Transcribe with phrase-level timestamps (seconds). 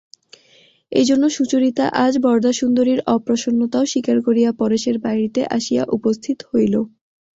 [0.91, 6.73] এইজন্য সুচরিতা আজ বরদাসুন্দরীর অপ্রসন্নতাও স্বীকার করিয়া পরেশের বাড়িতে আসিয়া উপস্থিত হইল।